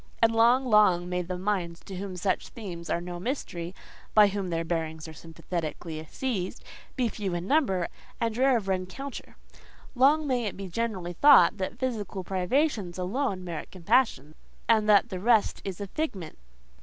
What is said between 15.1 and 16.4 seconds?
rest is a figment.